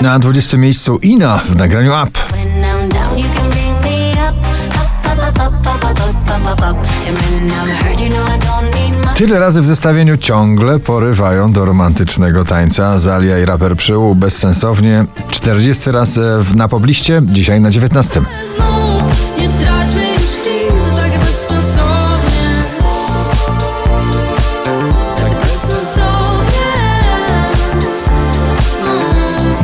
Na 0.00 0.18
20 0.18 0.56
miejscu 0.58 0.98
Ina 1.02 1.38
w 1.38 1.56
nagraniu 1.56 1.92
Up. 2.02 2.10
Tyle 9.16 9.38
razy 9.38 9.60
w 9.60 9.66
zestawieniu 9.66 10.16
ciągle 10.16 10.78
porywają 10.78 11.52
do 11.52 11.64
romantycznego 11.64 12.44
tańca. 12.44 12.98
Zalia 12.98 13.38
i 13.38 13.44
raper 13.44 13.76
przyłu 13.76 14.14
bezsensownie. 14.14 15.04
40 15.30 15.90
raz 15.90 16.18
e, 16.18 16.44
na 16.54 16.68
pobliście, 16.68 17.20
dzisiaj 17.24 17.60
na 17.60 17.70
19. 17.70 18.20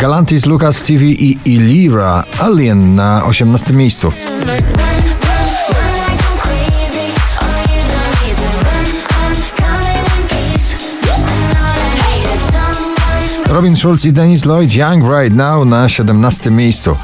Galantis, 0.00 0.46
Lucas, 0.46 0.76
Stevie 0.76 1.12
i 1.12 1.38
Ilira 1.44 2.24
Alien 2.38 2.94
na 2.94 3.24
18 3.24 3.72
miejscu. 3.74 4.12
Robin 13.46 13.76
Schulz 13.76 14.04
i 14.04 14.12
Dennis 14.12 14.44
Lloyd 14.44 14.74
Young 14.74 15.04
Right 15.04 15.36
Now 15.36 15.64
na 15.66 15.88
17 15.88 16.50
miejscu. 16.50 16.96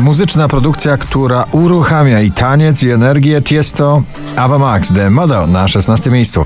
Muzyczna 0.00 0.48
produkcja, 0.48 0.96
która 0.96 1.44
uruchamia 1.50 2.20
i 2.20 2.30
taniec, 2.30 2.82
i 2.82 2.90
energię, 2.90 3.42
Tiesto 3.42 4.02
Ava 4.36 4.58
Max 4.58 4.88
The 4.88 5.10
Model 5.10 5.48
na 5.48 5.68
16 5.68 6.10
miejscu. 6.10 6.44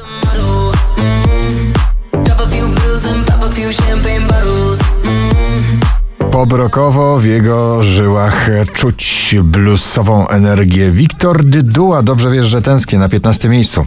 Pobrokowo 6.31 7.19
w 7.19 7.25
jego 7.25 7.83
żyłach 7.83 8.49
czuć 8.73 9.35
bluesową 9.43 10.29
energię. 10.29 10.91
Wiktor 10.91 11.45
Dydua, 11.45 12.03
dobrze 12.03 12.31
wiesz, 12.31 12.47
że 12.47 12.63
tęsknię 12.63 12.99
na 12.99 13.09
15 13.09 13.49
miejscu. 13.49 13.87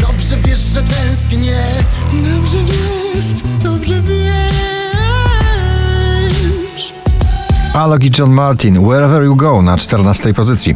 Dobrze 0.00 0.36
wiesz, 0.36 0.58
że 0.58 0.82
tęsknię 0.82 1.62
Dobrze 2.12 2.58
wiesz, 2.58 3.34
dobrze 3.62 4.02
wiesz 4.02 4.47
Alok 7.74 8.04
i 8.04 8.10
John 8.18 8.30
Martin, 8.30 8.78
Wherever 8.78 9.22
You 9.22 9.36
Go 9.36 9.62
na 9.62 9.76
14 9.76 10.34
pozycji. 10.34 10.74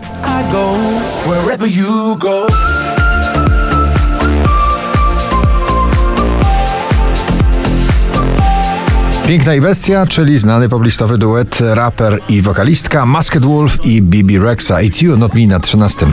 Piękna 9.26 9.54
i 9.54 9.60
Bestia, 9.60 10.06
czyli 10.06 10.38
znany 10.38 10.68
poblistowy 10.68 11.18
duet 11.18 11.58
raper 11.60 12.18
i 12.28 12.42
wokalistka 12.42 13.06
Masked 13.06 13.44
Wolf 13.44 13.86
i 13.86 14.02
Bibi 14.02 14.38
Rexa. 14.38 14.74
It's 14.74 15.04
You, 15.04 15.16
Not 15.16 15.34
Me 15.34 15.46
na 15.46 15.60
13. 15.60 16.06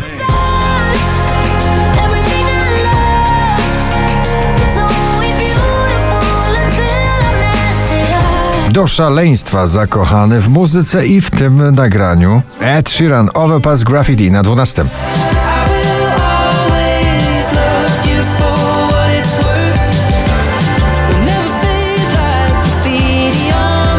do 8.72 8.88
szaleństwa 8.88 9.68
zakochany 9.68 10.42
w 10.42 10.50
muzyce 10.50 11.08
i 11.08 11.22
w 11.22 11.32
tym 11.32 11.76
nagraniu 11.76 12.42
Ed 12.62 12.90
Sheeran 12.90 13.30
Overpass 13.34 13.84
Graffiti 13.84 14.32
na 14.32 14.44
12. 14.44 14.86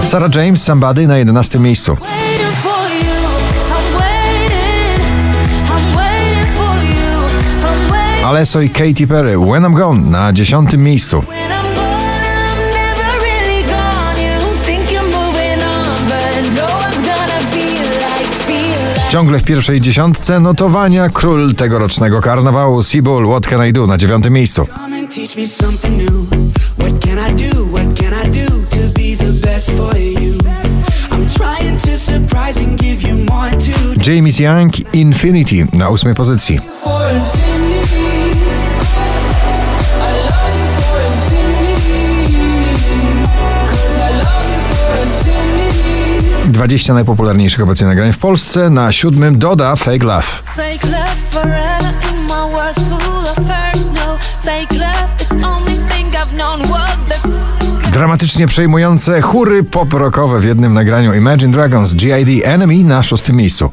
Sarah 0.03 0.34
James 0.34 0.62
Somebody 0.62 1.06
na 1.06 1.19
11 1.19 1.59
miejscu. 1.59 1.97
Alesso 8.25 8.61
i 8.61 8.71
Katy 8.71 9.06
Perry 9.06 9.37
When 9.37 9.62
I'm 9.62 9.75
Gone 9.75 10.11
na 10.11 10.33
10 10.33 10.77
miejscu. 10.77 11.25
Ciągle 19.10 19.38
w 19.38 19.44
pierwszej 19.44 19.81
dziesiątce 19.81 20.41
notowania 20.41 21.09
król 21.09 21.54
tegorocznego 21.54 22.21
karnawału 22.21 22.82
Seabull 22.82 23.28
What 23.28 23.47
Can 23.47 23.66
I 23.66 23.72
Do 23.72 23.87
na 23.87 23.97
9 23.97 24.25
miejscu. 24.31 24.66
Come 24.66 24.98
and 24.98 25.15
teach 25.15 25.37
me 25.37 25.47
something 25.47 25.97
new. 25.97 26.21
20 46.60 46.94
najpopularniejszych 46.94 47.62
obecnie 47.62 47.87
nagrań 47.87 48.12
w 48.12 48.19
Polsce. 48.19 48.71
Na 48.71 48.93
siódmym 48.93 49.38
doda 49.38 49.76
Fake 49.76 50.06
Love. 50.06 50.22
Fake 50.22 50.87
love. 50.87 51.48
No 56.28 56.56
Dramatycznie 57.93 58.47
przejmujące 58.47 59.20
chóry 59.20 59.62
pop-rockowe 59.62 60.41
w 60.41 60.44
jednym 60.44 60.75
nagraniu 60.75 61.15
Imagine 61.15 61.53
Dragons 61.53 61.94
G.I.D. 61.94 62.47
Enemy 62.47 62.84
na 62.84 63.03
szóstym 63.03 63.37
miejscu. 63.37 63.72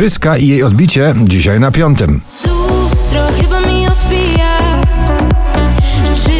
Bryska 0.00 0.36
i 0.36 0.46
jej 0.46 0.62
odbicie 0.62 1.14
dzisiaj 1.24 1.60
na 1.60 1.70
piątym. 1.70 2.20
Lustro 2.46 3.20
chyba 3.40 3.60
mi 3.60 3.86
odbija. 3.88 4.80
Czy 6.14 6.30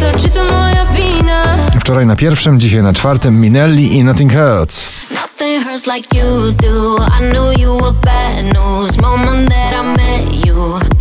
to, 0.00 0.18
czy 0.18 0.28
to 0.28 0.44
moja 0.44 0.86
wina? 0.86 1.56
Wczoraj 1.80 2.06
na 2.06 2.16
pierwszym, 2.16 2.60
dzisiaj 2.60 2.82
na 2.82 2.92
czwartym 2.92 3.40
Minelli 3.40 3.96
i 3.96 4.04
Nothing 4.04 4.32
Hurts. 4.32 4.90
Nothing 5.10 5.64
hurts 5.64 5.86
like 5.86 6.18
you 6.18 6.52
do. 6.52 6.96
I 6.96 7.32
knew 7.32 7.60
you 7.60 7.78
were 7.78 7.92
bad 8.04 8.44
news. 8.54 9.00
Moment 9.00 9.50
that 9.50 9.84
I 9.84 9.96
met 9.96 10.46
you. 10.46 10.54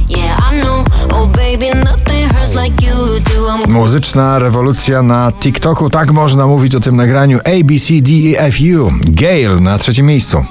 Yeah, 0.10 0.52
I 0.52 0.62
knew. 0.62 0.84
Oh, 1.12 1.28
baby, 1.28 1.70
nothing 1.84 2.34
hurts 2.34 2.56
like 2.56 2.86
you 2.86 3.20
do. 3.20 3.48
I'm 3.48 3.70
Muzyczna 3.70 4.40
rewolucja 4.40 5.02
na 5.02 5.32
TikToku, 5.40 5.90
tak 5.90 6.12
można 6.12 6.48
mówić 6.48 6.76
o 6.76 6.80
tym 6.80 6.96
nagraniu 6.96 7.40
A, 7.40 7.64
B, 7.64 7.80
C, 7.80 7.94
D, 8.02 8.12
E, 8.12 8.40
F, 8.40 8.56
U. 8.80 8.92
Gale 9.02 9.60
na 9.62 9.78
trzecim 9.78 10.06
miejscu. 10.06 10.46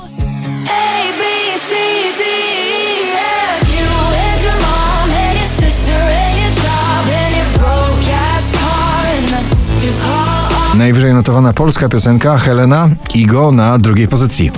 Najwyżej 10.82 11.15
notowana 11.15 11.53
polska 11.53 11.88
piosenka 11.88 12.38
Helena 12.38 12.88
Igo 13.15 13.53
na 13.53 13.78
drugiej 13.78 14.09
pozycji. 14.09 14.50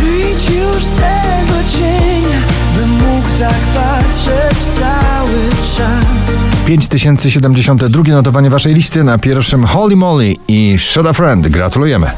Wyjdź 0.00 0.44
już 0.44 0.84
z 0.84 0.94
tego 0.94 1.58
cienia, 1.72 2.38
bym 2.76 2.90
mógł 2.90 3.28
tak 3.38 3.60
patrzeć 3.74 4.58
cały 4.58 5.50
czas. 5.76 6.42
5072 6.66 8.02
notowanie 8.12 8.50
waszej 8.50 8.74
listy 8.74 9.04
na 9.04 9.18
pierwszym 9.18 9.64
Holy 9.64 9.96
Moly 9.96 10.34
i 10.48 10.76
Shut 10.78 11.06
a 11.06 11.12
Friend. 11.12 11.48
Gratulujemy. 11.48 12.10